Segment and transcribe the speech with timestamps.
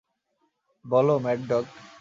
[0.85, 1.65] বলো, mad dog!